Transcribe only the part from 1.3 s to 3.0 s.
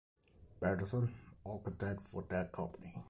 Architect for that company.